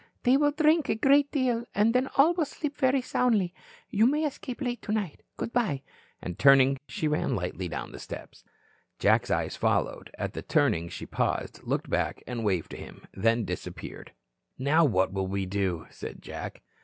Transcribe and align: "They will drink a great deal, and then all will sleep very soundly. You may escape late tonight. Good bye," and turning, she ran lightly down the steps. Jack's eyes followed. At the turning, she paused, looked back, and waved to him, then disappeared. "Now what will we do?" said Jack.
"They 0.23 0.35
will 0.35 0.49
drink 0.49 0.89
a 0.89 0.95
great 0.95 1.31
deal, 1.31 1.63
and 1.75 1.93
then 1.93 2.09
all 2.17 2.33
will 2.33 2.45
sleep 2.45 2.75
very 2.75 3.01
soundly. 3.03 3.53
You 3.91 4.07
may 4.07 4.25
escape 4.25 4.59
late 4.59 4.81
tonight. 4.81 5.21
Good 5.37 5.53
bye," 5.53 5.83
and 6.23 6.39
turning, 6.39 6.79
she 6.87 7.07
ran 7.07 7.35
lightly 7.35 7.67
down 7.67 7.91
the 7.91 7.99
steps. 7.99 8.43
Jack's 8.97 9.29
eyes 9.29 9.55
followed. 9.55 10.09
At 10.17 10.33
the 10.33 10.41
turning, 10.41 10.89
she 10.89 11.05
paused, 11.05 11.59
looked 11.61 11.87
back, 11.87 12.23
and 12.25 12.43
waved 12.43 12.71
to 12.71 12.77
him, 12.77 13.05
then 13.13 13.45
disappeared. 13.45 14.11
"Now 14.57 14.85
what 14.85 15.13
will 15.13 15.27
we 15.27 15.45
do?" 15.45 15.85
said 15.91 16.19
Jack. 16.19 16.63